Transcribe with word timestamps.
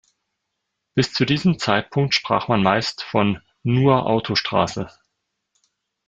Bis 0.95 1.13
zu 1.13 1.25
diesem 1.25 1.59
Zeitpunkt 1.59 2.15
sprach 2.15 2.47
man 2.47 2.63
meist 2.63 3.03
von 3.03 3.39
„Nur-Autostraße“. 3.61 4.89